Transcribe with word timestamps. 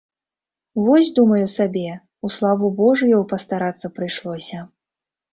Вось, 0.85 1.09
думаю 1.17 1.41
сабе, 1.55 1.91
у 2.27 2.31
славу 2.37 2.71
божую 2.79 3.19
пастарацца 3.33 3.91
прыйшлося. 3.99 4.59